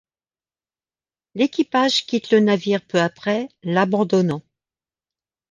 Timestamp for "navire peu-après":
2.39-3.49